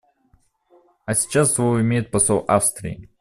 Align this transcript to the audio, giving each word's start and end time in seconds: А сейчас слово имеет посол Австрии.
А 1.05 1.13
сейчас 1.13 1.53
слово 1.53 1.81
имеет 1.81 2.09
посол 2.09 2.43
Австрии. 2.47 3.07